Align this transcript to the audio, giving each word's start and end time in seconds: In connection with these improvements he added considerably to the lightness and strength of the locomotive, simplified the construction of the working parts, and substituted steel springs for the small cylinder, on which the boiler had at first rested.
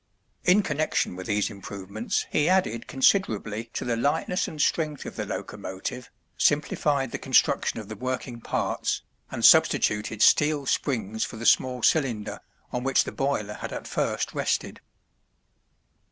In 0.45 0.63
connection 0.63 1.15
with 1.15 1.27
these 1.27 1.51
improvements 1.51 2.25
he 2.31 2.49
added 2.49 2.87
considerably 2.87 3.65
to 3.73 3.85
the 3.85 3.95
lightness 3.95 4.47
and 4.47 4.59
strength 4.59 5.05
of 5.05 5.15
the 5.15 5.27
locomotive, 5.27 6.09
simplified 6.39 7.11
the 7.11 7.19
construction 7.19 7.79
of 7.79 7.87
the 7.87 7.95
working 7.95 8.41
parts, 8.41 9.03
and 9.29 9.45
substituted 9.45 10.23
steel 10.23 10.65
springs 10.65 11.23
for 11.23 11.35
the 11.37 11.45
small 11.45 11.83
cylinder, 11.83 12.39
on 12.71 12.83
which 12.83 13.03
the 13.03 13.11
boiler 13.11 13.53
had 13.53 13.71
at 13.71 13.87
first 13.87 14.33
rested. 14.33 14.81